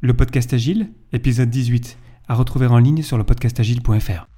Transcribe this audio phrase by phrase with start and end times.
[0.00, 1.98] Le podcast Agile, épisode 18,
[2.28, 4.28] à retrouver en ligne sur le podcastagile.fr.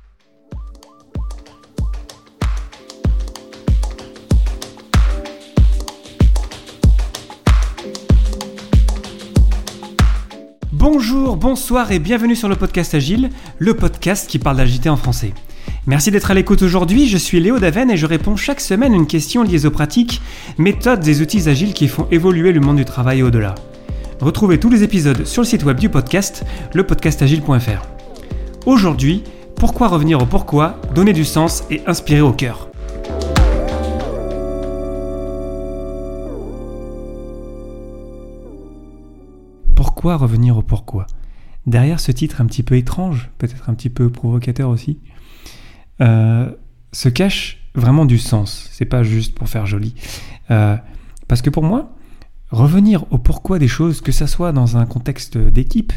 [10.72, 15.34] Bonjour, bonsoir et bienvenue sur le podcast Agile, le podcast qui parle d'agilité en français.
[15.86, 18.96] Merci d'être à l'écoute aujourd'hui, je suis Léo Daven et je réponds chaque semaine à
[18.96, 20.22] une question liée aux pratiques,
[20.56, 23.54] méthodes et outils agiles qui font évoluer le monde du travail au-delà.
[24.20, 26.44] Retrouvez tous les épisodes sur le site web du podcast,
[26.74, 27.86] lepodcastagile.fr.
[28.66, 29.24] Aujourd'hui,
[29.56, 32.68] pourquoi revenir au pourquoi, donner du sens et inspirer au cœur?
[39.74, 41.06] Pourquoi revenir au pourquoi?
[41.66, 44.98] Derrière ce titre un petit peu étrange, peut-être un petit peu provocateur aussi,
[46.02, 46.50] euh,
[46.92, 48.68] se cache vraiment du sens.
[48.70, 49.94] C'est pas juste pour faire joli.
[50.50, 50.76] Euh,
[51.26, 51.94] parce que pour moi,
[52.50, 55.92] revenir au pourquoi des choses, que ça soit dans un contexte d'équipe,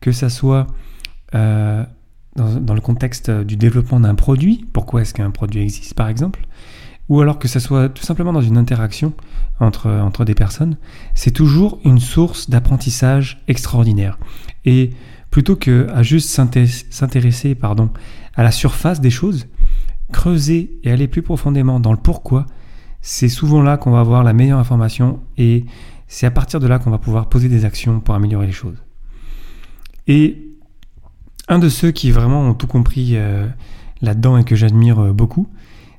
[0.00, 0.66] que ça soit
[1.34, 1.84] euh,
[2.36, 6.46] dans, le contexte du développement d'un produit, pourquoi est-ce qu'un produit existe par exemple,
[7.08, 9.12] ou alors que ça soit tout simplement dans une interaction
[9.60, 10.76] entre, entre des personnes,
[11.14, 14.18] c'est toujours une source d'apprentissage extraordinaire.
[14.64, 14.90] Et
[15.30, 17.90] plutôt que à juste s'intéresser pardon,
[18.34, 19.46] à la surface des choses,
[20.12, 22.46] creuser et aller plus profondément dans le pourquoi,
[23.02, 25.66] c'est souvent là qu'on va avoir la meilleure information et
[26.06, 28.82] c'est à partir de là qu'on va pouvoir poser des actions pour améliorer les choses.
[30.06, 30.52] Et
[31.48, 33.46] un de ceux qui vraiment ont tout compris euh,
[34.00, 35.48] là-dedans et que j'admire euh, beaucoup,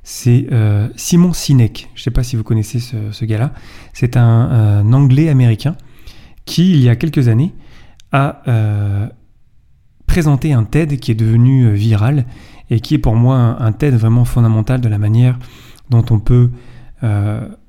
[0.02, 1.90] c'est euh, Simon Sinek.
[1.94, 3.52] Je ne sais pas si vous connaissez ce, gars-là.
[3.92, 5.76] C'est un, Anglais américain
[6.44, 7.54] qui, il y a quelques années,
[8.12, 8.42] a
[10.06, 12.26] présenté un TED qui est devenu viral
[12.70, 15.38] et qui est pour moi un, TED vraiment fondamental de la manière
[15.90, 16.50] dont on peut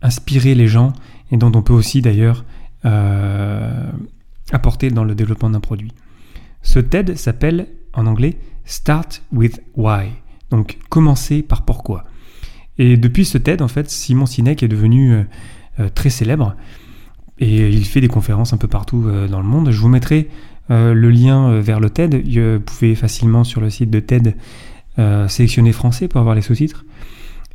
[0.01, 0.93] inspirer les gens
[1.31, 2.45] et dont on peut aussi d'ailleurs
[2.85, 3.91] euh,
[4.51, 5.91] apporter dans le développement d'un produit.
[6.61, 10.09] Ce TED s'appelle en anglais Start with Why,
[10.51, 12.03] donc commencer par pourquoi.
[12.77, 15.13] Et depuis ce TED, en fait, Simon Sinek est devenu
[15.79, 16.55] euh, très célèbre
[17.39, 19.71] et il fait des conférences un peu partout dans le monde.
[19.71, 20.29] Je vous mettrai
[20.69, 22.25] le lien vers le TED.
[22.25, 24.37] Vous pouvez facilement sur le site de TED
[25.27, 26.84] sélectionner français pour avoir les sous-titres.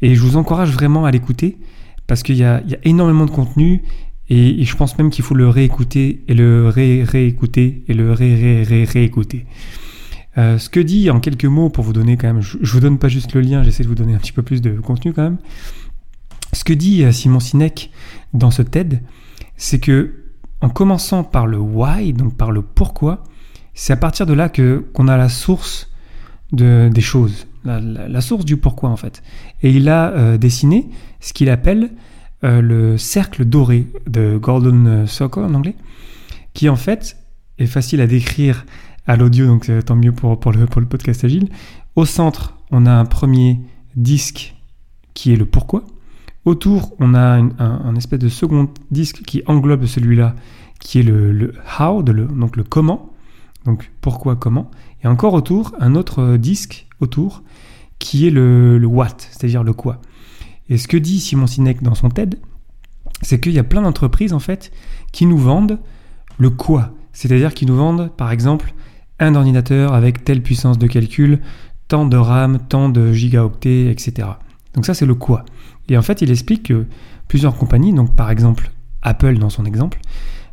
[0.03, 1.59] Et je vous encourage vraiment à l'écouter
[2.07, 3.83] parce qu'il y, a, énormément de contenu
[4.29, 9.47] et, je pense même qu'il faut le réécouter et le ré-réécouter et le ré-ré-ré-réécouter.
[10.39, 12.81] Euh, ce que dit en quelques mots pour vous donner quand même, je, ne vous
[12.81, 15.13] donne pas juste le lien, j'essaie de vous donner un petit peu plus de contenu
[15.13, 15.39] quand même.
[16.53, 17.91] Ce que dit euh, Simon Sinek
[18.33, 19.03] dans ce TED,
[19.57, 20.15] c'est que
[20.61, 23.25] en commençant par le why, donc par le pourquoi,
[23.75, 25.91] c'est à partir de là que qu'on a la source
[26.53, 29.23] de, des choses, la, source du pourquoi en fait.
[29.63, 30.89] Et il a euh, dessiné
[31.21, 31.91] ce qu'il appelle
[32.45, 35.77] euh, le cercle doré de Gordon Circle en anglais,
[36.55, 37.17] qui en fait
[37.59, 38.65] est facile à décrire
[39.07, 41.49] à l'audio, donc euh, tant mieux pour, pour, le, podcast agile.
[41.97, 43.61] Au centre, on a un premier
[43.97, 44.55] disque
[45.15, 45.85] qui est le pourquoi.
[46.45, 50.35] Autour, on a un, espèce de second disque qui englobe celui-là,
[50.79, 53.13] qui est le, how, le, donc le comment.
[53.67, 54.71] Donc pourquoi, comment.
[55.03, 57.43] Et encore autour, un autre disque autour
[57.99, 60.01] qui est le, what, c'est-à-dire le quoi.
[60.69, 62.39] Et ce que dit Simon Sinek dans son TED,
[63.23, 64.73] c'est qu'il y a plein d'entreprises en fait
[65.13, 65.79] qui nous vendent
[66.39, 66.93] le quoi.
[67.13, 68.75] C'est-à-dire qu'ils nous vendent par exemple
[69.19, 71.41] un ordinateur avec telle puissance de calcul,
[71.89, 74.29] tant de RAM, tant de gigaoctets, etc.
[74.75, 75.45] Donc ça c'est le quoi.
[75.89, 76.87] Et en fait il explique que
[77.29, 78.71] plusieurs compagnies, donc par exemple
[79.03, 80.01] Apple dans son exemple,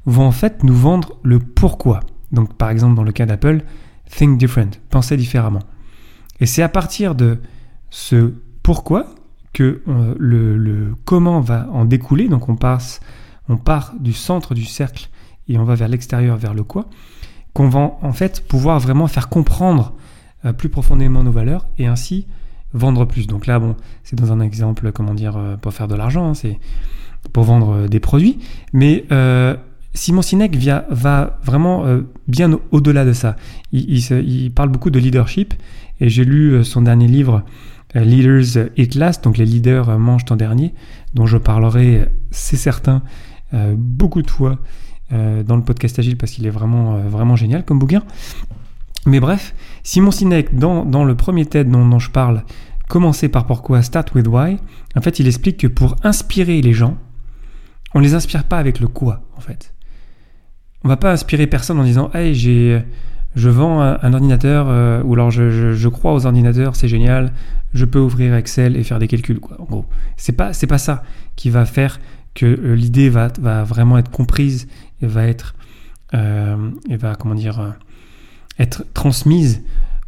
[0.05, 2.01] vont en fait nous vendre le pourquoi.
[2.31, 3.63] Donc par exemple dans le cas d'Apple,
[4.09, 5.63] think different, penser différemment.
[6.39, 7.39] Et c'est à partir de
[7.89, 9.07] ce pourquoi
[9.53, 12.99] que euh, le, comment va en découler, donc on, passe,
[13.49, 15.09] on part du centre du cercle
[15.47, 16.85] et on va vers l'extérieur, vers le quoi,
[17.53, 19.93] qu'on va en fait pouvoir vraiment faire comprendre
[20.45, 22.27] euh, plus profondément nos valeurs et ainsi
[22.73, 23.25] vendre plus.
[23.25, 26.33] Donc là, bon, c'est dans un exemple, comment dire, euh, pour faire de l'argent, hein,
[26.33, 26.59] c'est
[27.33, 28.37] pour vendre des produits,
[28.73, 29.05] mais
[29.97, 30.55] Simon Sinek
[30.89, 31.85] va vraiment
[32.27, 33.35] bien au-delà de ça.
[33.71, 35.53] il, parle beaucoup de leadership
[35.99, 37.43] et j'ai lu son dernier livre
[37.95, 40.73] euh, Leaders Eat Last, donc les leaders mangent en dernier,
[41.13, 43.01] dont je parlerai, c'est certain,
[43.53, 44.59] euh, beaucoup de fois
[45.13, 48.03] euh, dans le podcast Agile parce qu'il est vraiment, vraiment génial comme bouquin.
[49.05, 52.43] Mais bref, Simon Sinek, dans, dans le premier TED dont, dont je parle,
[52.89, 54.59] Commencer par pourquoi, Start with Why,
[54.95, 56.97] en fait, il explique que pour inspirer les gens,
[57.93, 59.73] on les inspire pas avec le quoi, en fait.
[60.87, 62.81] On va pas inspirer personne en disant Hey, j'ai
[63.35, 67.33] je vends un, ordinateur, euh, ou alors je, crois aux ordinateurs, c'est génial,
[67.73, 69.41] je peux ouvrir Excel et faire des calculs.
[69.41, 69.59] Quoi.
[69.59, 69.85] En gros,
[70.15, 71.03] c'est pas, c'est pas ça
[71.35, 71.99] qui va faire
[72.35, 74.69] que euh, l'idée va, va vraiment être comprise
[75.01, 75.55] et va être
[76.13, 77.75] et va, comment dire,
[78.57, 79.61] être transmise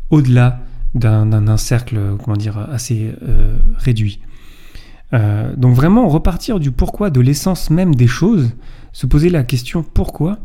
[0.10, 0.62] au-delà
[0.96, 3.14] d'un cercle, comment dire, assez
[3.76, 4.22] réduit.
[5.12, 8.56] donc vraiment repartir du pourquoi, de l'essence même des choses,
[8.94, 10.40] se poser la question pourquoi,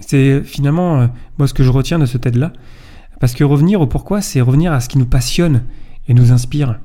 [0.00, 1.08] c'est finalement
[1.38, 2.52] moi ce que je retiens de ce TED-là,
[3.20, 5.62] parce que revenir au pourquoi, c'est revenir à ce qui nous passionne
[6.08, 6.80] et nous inspire.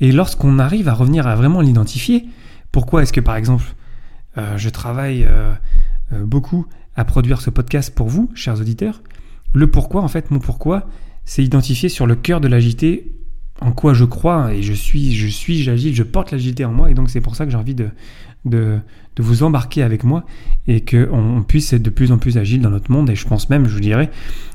[0.00, 2.26] Et lorsqu'on arrive à revenir à vraiment l'identifier,
[2.72, 3.64] pourquoi est-ce que par exemple
[4.38, 5.52] euh, je travaille euh,
[6.12, 9.02] euh, beaucoup à produire ce podcast pour vous, chers auditeurs,
[9.52, 10.88] le pourquoi, en fait, mon pourquoi,
[11.24, 13.12] c'est identifier sur le cœur de l'agité
[13.60, 16.90] en quoi je crois et je suis, je suis, j'agis, je porte l'agilité en moi
[16.90, 17.90] et donc c'est pour ça que j'ai envie de,
[18.44, 18.78] de,
[19.16, 20.24] de, vous embarquer avec moi
[20.66, 23.50] et qu'on puisse être de plus en plus agile dans notre monde et je pense
[23.50, 24.10] même, je vous dirais,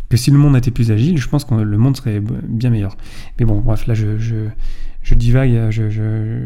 [0.09, 2.97] que si le monde était plus agile, je pense que le monde serait bien meilleur.
[3.39, 4.35] Mais bon, bref, là je, je,
[5.01, 6.45] je divague, je, je,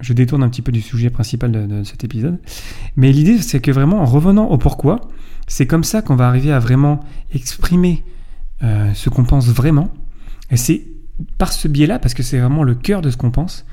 [0.00, 2.38] je, détourne un petit peu du sujet principal de, cet épisode.
[2.96, 5.00] Mais l'idée, c'est que vraiment, en revenant au pourquoi,
[5.46, 7.00] c'est comme ça qu'on va arriver à vraiment
[7.32, 8.02] exprimer
[8.62, 9.90] euh, ce qu'on pense vraiment.
[10.50, 10.84] Et c'est
[11.38, 13.64] par ce biais-là, parce que c'est vraiment le cœur de ce qu'on pense,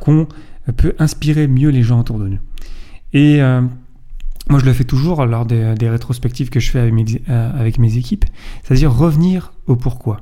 [0.00, 0.26] qu'on
[0.72, 2.38] peut inspirer mieux les gens autour de nous.
[3.12, 3.62] Et euh,
[4.48, 7.78] moi, je le fais toujours lors des, rétrospectives que je fais avec mes, euh, avec
[7.78, 8.24] mes équipes,
[8.62, 10.20] c'est-à-dire revenir au pourquoi.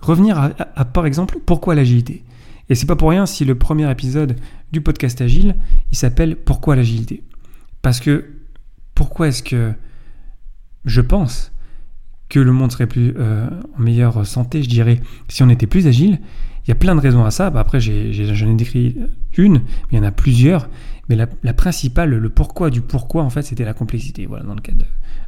[0.00, 2.24] Revenir à, à par exemple, pourquoi l'agilité?
[2.68, 4.36] Et c'est pas pour rien si le premier épisode
[4.72, 5.56] du podcast Agile,
[5.92, 7.22] il s'appelle Pourquoi l'agilité?
[7.82, 8.24] Parce que
[8.94, 9.72] pourquoi est-ce que
[10.84, 11.52] je pense
[12.28, 15.86] que le monde serait plus euh, en meilleure santé, je dirais, si on était plus
[15.86, 16.20] agile.
[16.66, 17.50] Il y a plein de raisons à ça.
[17.50, 18.96] Bah, après, j'en ai, décrit
[19.36, 19.60] une, mais
[19.92, 20.68] il y en a plusieurs.
[21.08, 24.60] Mais la, principale, le pourquoi du pourquoi, en fait, c'était la complexité, voilà, dans le
[24.60, 24.84] cadre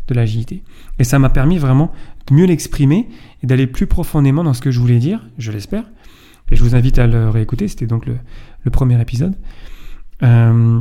[0.08, 0.64] de, l'agilité.
[0.98, 1.92] Et ça m'a permis vraiment
[2.26, 3.08] de mieux l'exprimer
[3.42, 5.84] et d'aller plus profondément dans ce que je voulais dire, je l'espère.
[6.50, 8.16] Et je vous invite à le réécouter, c'était donc le,
[8.72, 9.34] premier épisode.
[10.24, 10.80] Euh,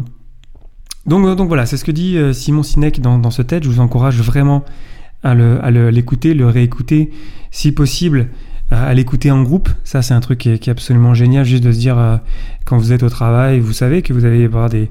[1.06, 3.64] donc, voilà, c'est ce que dit euh, Simon Sinek dans, dans ce TED.
[3.64, 4.66] Je vous encourage vraiment
[5.24, 5.34] à
[5.72, 7.12] l'écouter, le, le, réécouter,
[7.52, 8.30] si possible,
[8.72, 9.70] à, l'écouter en groupe.
[9.84, 12.18] Ça, c'est un truc qui est, absolument génial, juste de se dire, euh,
[12.66, 14.90] quand vous êtes au travail, vous savez que vous allez avoir des,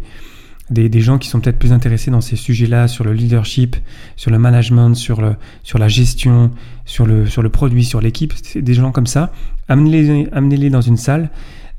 [0.71, 3.77] des, des gens qui sont peut-être plus intéressés dans ces sujets-là, sur le leadership,
[4.17, 6.51] sur le management, sur, le, sur la gestion,
[6.85, 8.35] sur le, sur le produit, sur l'équipe.
[8.57, 9.33] Des gens comme ça.
[9.69, 11.31] Amenez-les amenez dans une salle.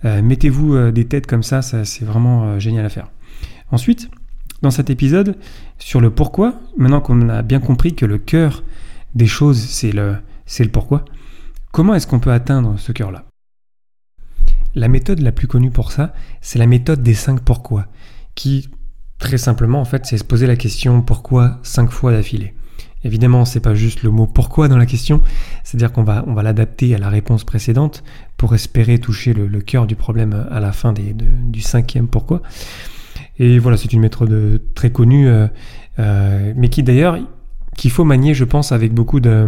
[0.05, 3.07] Euh, mettez-vous euh, des têtes comme ça, ça c'est vraiment génial à faire.
[3.71, 4.09] Ensuite,
[4.61, 5.35] dans cet épisode
[5.77, 8.63] sur le pourquoi, maintenant qu'on a bien compris que le cœur
[9.15, 11.05] des choses, c'est le, c'est le pourquoi,
[11.71, 13.25] comment est-ce qu'on peut atteindre ce cœur-là?
[14.75, 17.87] La méthode la plus connue pour ça, c'est la méthode des cinq pourquoi,
[18.35, 18.69] qui,
[19.19, 22.53] très simplement, en fait, c'est se poser la question pourquoi cinq fois d'affilée?
[23.03, 25.21] Évidemment, c'est pas juste le mot pourquoi dans la question,
[25.63, 28.03] c'est-à-dire qu'on va, l'adapter à la réponse précédente
[28.37, 32.41] pour espérer toucher le, cœur du problème à la fin du cinquième pourquoi.
[33.39, 35.47] Et voilà, c'est une méthode très connue, euh,
[35.99, 37.19] euh, mais qui d'ailleurs,
[37.75, 39.47] qu'il faut manier, je pense, avec beaucoup de,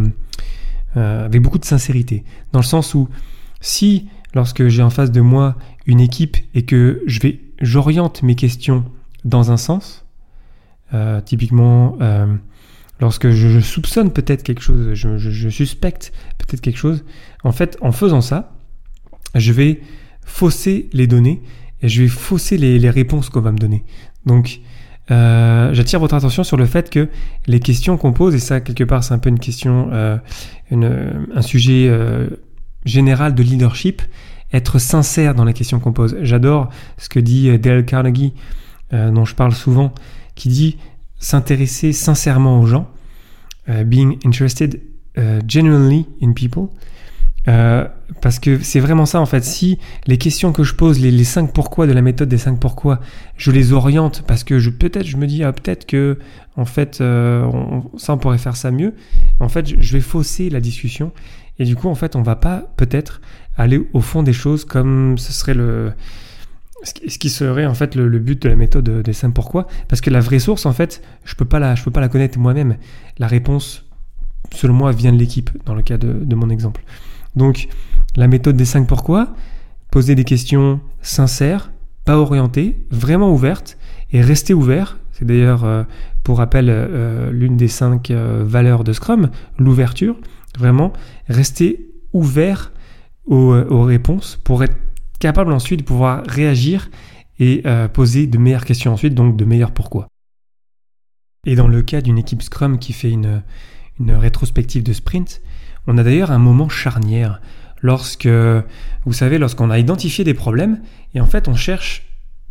[0.98, 2.24] euh, avec beaucoup de sincérité.
[2.52, 3.10] Dans le sens où,
[3.62, 5.56] si, lorsque j'ai en face de moi
[5.88, 8.86] une équipe et que je vais, j'oriente mes questions
[9.26, 10.06] dans un sens,
[11.26, 11.98] typiquement,
[13.00, 17.04] lorsque je, soupçonne peut-être quelque chose, je suspecte peut-être quelque chose,
[17.44, 18.54] en fait, en faisant ça,
[19.36, 19.82] je vais
[20.24, 21.42] fausser les données
[21.82, 23.84] et je vais fausser les, réponses qu'on va me donner.
[24.26, 24.62] Donc,
[25.12, 27.10] euh, j'attire votre attention sur le fait que
[27.48, 30.18] les questions qu'on pose, et ça quelque part c'est un peu une question, euh,
[30.72, 32.30] un sujet euh,
[32.86, 34.02] général de leadership,
[34.54, 36.18] être sincère dans les questions qu'on pose.
[36.22, 38.34] J'adore ce que dit Dale Carnegie,
[38.92, 39.94] dont je parle souvent,
[40.34, 40.78] qui dit
[41.20, 42.90] s'intéresser sincèrement aux gens,
[43.86, 44.82] being interested
[45.46, 46.70] genuinely in people.
[47.50, 47.88] Euh,
[48.22, 49.44] parce que c'est vraiment ça en fait.
[49.44, 52.60] Si les questions que je pose, les, les 5 pourquoi de la méthode des 5
[52.60, 53.00] pourquoi,
[53.38, 56.20] je les oriente parce que je peut-être je me dis ah, peut-être que
[56.58, 57.50] en fait euh,
[57.98, 58.94] ça on pourrait faire ça mieux.
[59.40, 61.12] En fait, je vais fausser la discussion
[61.58, 63.22] et du coup en fait on va pas peut-être
[63.58, 65.92] aller au fond des choses comme ce serait le
[66.84, 70.10] ce qui serait en fait le, but de la méthode des 5 pourquoi parce que
[70.10, 72.78] la vraie source en fait je peux pas la je peux pas la connaître moi-même.
[73.18, 73.86] La réponse
[74.54, 76.84] selon moi vient de l'équipe dans le cas de, de mon exemple.
[77.36, 77.68] Donc,
[78.16, 79.34] la méthode des 5 pourquoi,
[79.92, 81.72] poser des questions sincères,
[82.06, 83.78] pas orientées, vraiment ouvertes,
[84.12, 84.98] et rester ouvert.
[85.12, 85.84] C'est d'ailleurs, euh,
[86.24, 90.16] pour rappel, euh, l'une des 5 euh, valeurs de Scrum, l'ouverture.
[90.58, 90.94] Vraiment,
[91.28, 92.72] rester ouvert
[93.26, 94.76] aux, réponses pour être
[95.20, 96.90] capable ensuite de pouvoir réagir
[97.40, 100.08] et poser de meilleures questions ensuite, donc de meilleurs pourquoi.
[101.46, 103.44] Et dans le cas d'une équipe Scrum qui fait une
[104.10, 105.42] rétrospective de sprint,
[105.90, 107.42] on a d'ailleurs un moment charnière
[107.82, 108.30] lorsque,
[109.06, 110.80] vous savez, lorsqu'on a identifié des problèmes
[111.16, 112.06] et en fait on cherche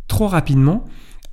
[0.07, 0.85] trop rapidement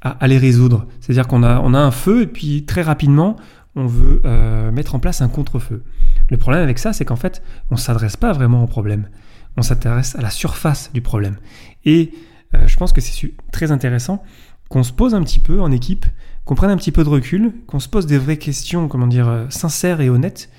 [0.03, 0.87] à, les résoudre.
[1.01, 3.37] C'est-à-dire qu'on a, a un feu et puis très rapidement
[3.75, 5.83] on veut euh, mettre en place un contre-feu.
[6.31, 9.09] Le problème avec ça, c'est qu'en fait, on ne s'adresse pas vraiment au problème.
[9.57, 11.37] On s'intéresse à la surface du problème.
[11.85, 12.13] Et
[12.55, 14.23] euh, je pense que c'est très intéressant
[14.69, 16.07] qu'on se pose un petit peu en équipe,
[16.45, 19.29] qu'on prenne un petit peu de recul, qu'on se pose des vraies questions, comment dire,
[19.29, 20.51] euh, sincères et honnêtes,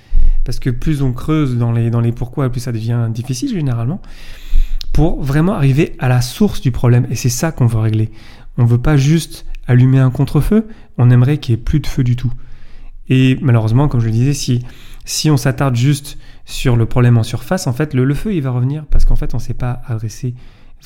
[0.44, 4.00] parce que plus on creuse dans les, dans les pourquoi, plus ça devient difficile généralement,
[4.92, 7.06] pour vraiment arriver à la source du problème.
[7.10, 8.10] Et c'est ça qu'on veut régler.
[8.56, 11.86] On ne veut pas juste allumer un contre-feu, on aimerait qu'il n'y ait plus de
[11.86, 12.32] feu du tout.
[13.08, 14.64] Et malheureusement, comme je le disais, si,
[15.04, 18.50] si on s'attarde juste sur le problème en surface, en fait, le, feu, il va
[18.50, 20.34] revenir parce qu'en fait, on ne s'est pas adressé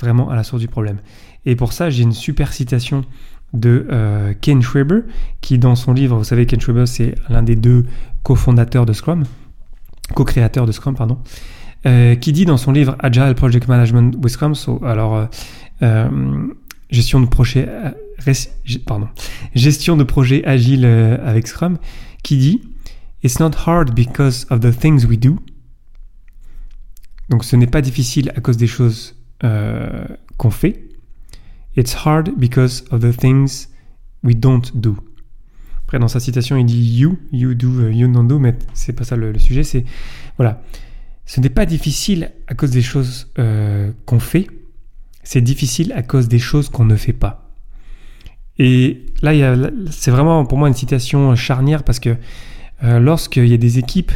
[0.00, 0.98] vraiment à la source du problème.
[1.44, 3.04] Et pour ça, j'ai une super citation
[3.52, 5.00] de euh, Ken Schreiber,
[5.40, 7.84] qui dans son livre, vous savez, Ken Schreiber, c'est l'un des deux
[8.22, 9.24] cofondateurs de Scrum,
[10.14, 11.18] co-créateurs de Scrum, pardon,
[11.86, 15.28] euh, qui dit dans son livre Agile Project Management with Scrum, alors
[15.82, 16.46] euh,
[16.90, 17.68] gestion de projet,
[18.86, 19.08] pardon,
[19.54, 21.78] gestion de projet agile avec Scrum,
[22.22, 22.62] qui dit
[23.24, 25.38] It's not hard because of the things we do.
[27.28, 29.14] Donc ce n'est pas difficile à cause des choses
[30.36, 30.88] qu'on fait.
[31.76, 33.68] It's hard because of the things
[34.22, 34.96] we don't do.
[35.98, 39.04] Dans sa citation, il dit you, you do, euh, you don't do, mais c'est pas
[39.04, 39.62] ça le, sujet.
[39.62, 39.84] C'est
[40.36, 40.62] voilà,
[41.26, 44.46] ce n'est pas difficile à cause des choses euh, qu'on fait.
[45.22, 47.50] C'est difficile à cause des choses qu'on ne fait pas.
[48.58, 49.32] Et là,
[49.90, 52.16] c'est vraiment pour moi une citation charnière parce que
[52.84, 54.12] euh, lorsqu'il y a des équipes,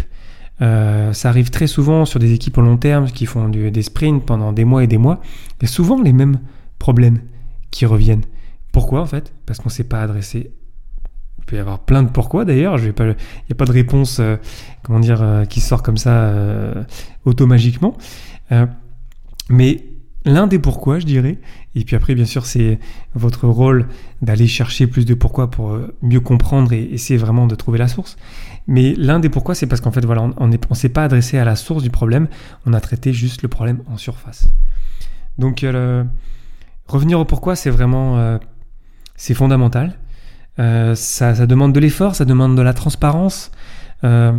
[0.59, 4.53] ça arrive très souvent sur des équipes au long terme qui font des sprints pendant
[4.53, 5.21] des mois et des mois,
[5.61, 6.41] il y a souvent les mêmes
[6.79, 7.21] problèmes
[7.71, 8.25] qui reviennent.
[8.73, 9.35] Pourquoi en fait?
[9.45, 10.51] Parce qu'on ne s'est pas adressé.
[11.47, 12.77] Il peut y avoir plein de pourquoi d'ailleurs.
[12.79, 14.37] Il n'y a pas de réponse, euh,
[14.83, 16.83] comment dire, euh, qui sort comme ça euh,
[17.25, 17.97] automagiquement.
[19.49, 19.85] mais
[20.25, 21.39] l'un des pourquoi, je dirais.
[21.77, 22.81] Et puis après, bien sûr, c'est
[23.15, 23.87] votre rôle
[24.23, 28.17] d'aller chercher plus de pourquoi pour mieux comprendre et essayer vraiment de trouver la source.
[28.67, 31.45] Mais l'un des pourquoi, c'est parce qu'en fait, voilà, on ne s'est pas adressé à
[31.45, 32.27] la source du problème,
[32.67, 34.49] on a traité juste le problème en surface.
[35.39, 35.65] Donc,
[36.89, 38.39] revenir au pourquoi, c'est vraiment euh,
[39.17, 39.99] c'est fondamental.
[40.59, 43.51] Euh, ça, ça, demande de l'effort, ça demande de la transparence,
[44.05, 44.33] euh,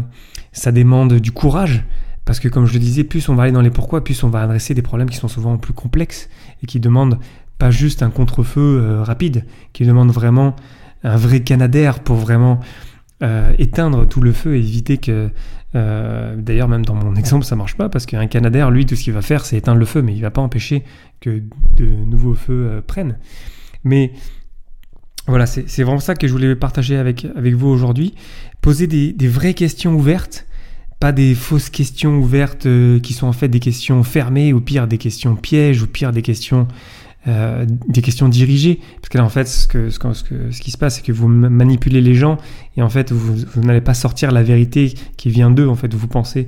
[0.52, 1.86] ça demande du courage.
[2.26, 4.30] Parce que comme je le disais, plus on va aller dans les pourquoi, plus on
[4.30, 6.30] va adresser des problèmes qui sont souvent plus complexes
[6.62, 7.20] et qui demandent
[7.58, 10.56] pas juste un contre-feu rapide, qui demandent vraiment
[11.04, 12.60] un vrai canadaire pour vraiment
[13.58, 15.32] éteindre tout le feu et éviter que
[15.76, 19.04] euh, d'ailleurs, même dans mon exemple, ça marche pas parce qu'un Canadair, lui, tout ce
[19.04, 20.84] qu'il va faire, c'est éteindre le feu, mais il va pas empêcher
[21.20, 21.42] que
[21.76, 23.18] de nouveaux feux euh, prennent.
[23.84, 24.12] Mais
[25.28, 28.16] voilà, c'est vraiment ça que je voulais partager avec, avec vous aujourd'hui.
[28.62, 30.48] Poser des, vraies questions ouvertes,
[31.00, 34.88] pas des fausses questions ouvertes euh, qui sont en fait des questions fermées, ou pire
[34.88, 36.68] des questions pièges, ou pire des questions
[37.28, 38.80] euh, des questions dirigées.
[39.02, 41.12] Parce que là, en fait, ce, que, ce, que, ce qui se passe, c'est que
[41.12, 42.38] vous manipulez les gens
[42.78, 45.68] et en fait, vous, n'allez pas sortir la vérité qui vient d'eux.
[45.68, 46.48] En fait, vous pensez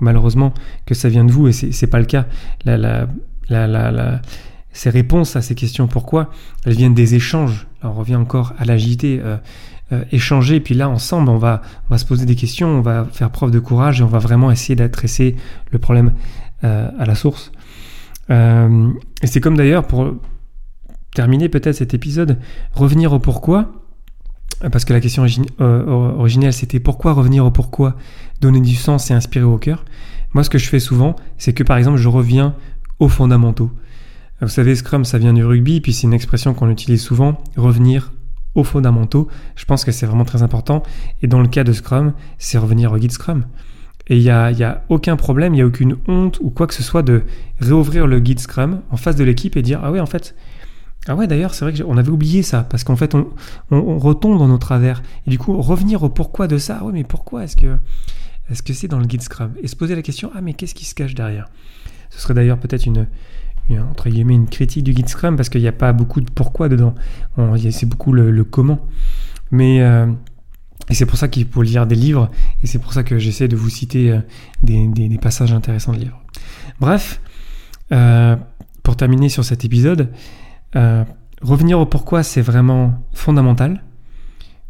[0.00, 0.54] malheureusement
[0.86, 2.26] que ça vient de vous et c'est pas le cas.
[2.64, 3.06] La,
[4.74, 6.30] ces réponses à ces questions, pourquoi
[6.66, 7.66] Elles viennent des échanges?
[7.82, 9.20] on revient encore à l'agilité.
[9.22, 9.36] Euh,
[9.92, 11.60] euh, échanger, puis là, ensemble, on va,
[11.96, 14.74] se poser des questions, on va faire preuve de courage et on va vraiment essayer
[14.74, 15.36] d'adresser
[15.70, 16.12] le problème
[16.62, 17.52] à la source.
[18.30, 18.90] Euh,
[19.22, 20.14] et c'est comme d'ailleurs, pour
[21.14, 22.38] terminer peut-être cet épisode,
[22.72, 23.72] revenir au pourquoi,
[24.72, 25.26] parce que la question
[25.60, 27.96] euh, originelle c'était pourquoi revenir au pourquoi,
[28.40, 29.84] donner du sens et inspirer au cœur.
[30.32, 32.54] Moi ce que je fais souvent, c'est que par exemple je reviens
[32.98, 33.70] aux fondamentaux.
[34.44, 38.12] Vous savez, Scrum ça vient du rugby, puis c'est une expression qu'on utilise souvent, revenir
[38.54, 39.26] aux fondamentaux.
[39.56, 40.82] Je pense que c'est vraiment très important.
[41.22, 43.46] Et dans le cas de Scrum, c'est revenir au guide Scrum.
[44.08, 46.74] Et il n'y a, a aucun problème, il n'y a aucune honte ou quoi que
[46.74, 47.22] ce soit de
[47.58, 50.34] réouvrir le guide Scrum en face de l'équipe et dire Ah ouais, en fait,
[51.06, 53.30] ah ouais, d'ailleurs, c'est vrai qu'on avait oublié ça, parce qu'en fait, on,
[53.70, 55.02] on, retombe dans nos travers.
[55.26, 57.78] Et du coup, revenir au pourquoi de ça, ah ouais, mais pourquoi est-ce que
[58.50, 59.52] est-ce que c'est dans le guide Scrum?
[59.62, 61.48] Et se poser la question, ah mais qu'est-ce qui se cache derrière?
[62.10, 63.06] Ce serait d'ailleurs peut-être une,
[63.70, 66.68] entre guillemets, une critique du guide Scrum, parce qu'il n'y a pas beaucoup de pourquoi
[66.68, 66.94] dedans.
[67.70, 68.80] C'est beaucoup le, comment.
[69.50, 70.06] Mais euh,
[70.90, 72.30] et c'est pour ça qu'il faut lire des livres,
[72.62, 74.20] et c'est pour ça que j'essaie de vous citer euh,
[74.62, 76.20] des, passages intéressants de livres.
[76.78, 77.20] Bref,
[77.92, 78.36] euh,
[78.82, 80.10] pour terminer sur cet épisode,
[80.76, 81.04] euh,
[81.40, 83.82] revenir au pourquoi, c'est vraiment fondamental.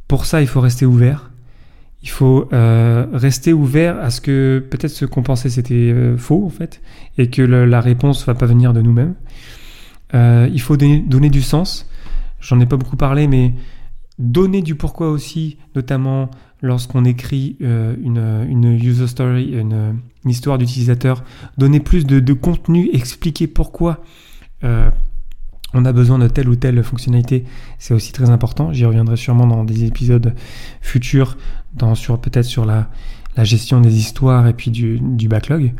[0.07, 1.31] Pour ça, il faut rester ouvert.
[2.05, 6.83] Il faut rester ouvert à ce que peut-être ce qu'on pensait c'était faux en fait,
[7.19, 9.15] et que la réponse va pas venir de nous-mêmes.
[10.13, 11.89] il faut donner, du sens.
[12.41, 13.55] J'en ai pas beaucoup parlé, mais
[14.19, 16.31] donner du pourquoi aussi, notamment
[16.65, 21.23] lorsqu'on écrit euh, une, user story, une, histoire d'utilisateur,
[21.59, 24.03] donner plus de, contenu, expliquer pourquoi
[24.65, 24.91] euh,
[25.75, 27.45] on a besoin de telle ou telle fonctionnalité,
[27.79, 28.73] c'est aussi très important.
[28.73, 30.35] J'y reviendrai sûrement dans des épisodes
[30.81, 31.37] futurs,
[31.75, 32.89] dans, sur, peut-être sur la,
[33.43, 35.75] gestion des histoires et puis du, backlog.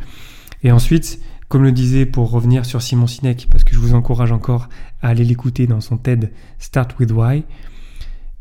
[0.63, 4.33] Et ensuite, comme le disait pour revenir sur Simon Sinek, parce que je vous encourage
[4.33, 4.67] encore
[5.01, 7.45] à aller l'écouter dans son TED Start with Why,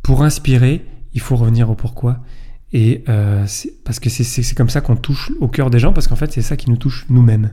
[0.03, 2.19] pour inspirer, il faut revenir au pourquoi.
[2.73, 3.47] Et euh,
[3.85, 6.43] parce que c'est comme ça qu'on touche au cœur des gens, parce qu'en fait c'est
[6.43, 7.53] ça qui nous touche nous-mêmes.